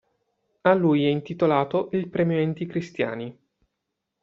[0.61, 3.37] A lui è intitolato il Premio Eddy Christiani.